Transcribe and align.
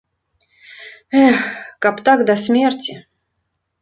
Эх, 1.25 1.39
каб 1.87 1.95
так 2.09 2.19
да 2.31 2.37
смерці! 2.45 2.93